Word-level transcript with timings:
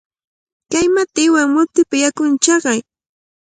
Kay 0.71 0.87
matiwan 0.95 1.47
mutipa 1.53 1.95
yakunta 2.03 2.41
chaqay. 2.63 2.79